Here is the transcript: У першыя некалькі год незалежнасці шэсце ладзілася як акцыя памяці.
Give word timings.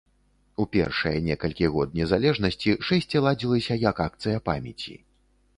У 0.63 0.65
першыя 0.75 1.19
некалькі 1.27 1.69
год 1.75 1.93
незалежнасці 1.99 2.71
шэсце 2.89 3.21
ладзілася 3.27 3.81
як 3.89 4.03
акцыя 4.07 4.37
памяці. 4.51 4.99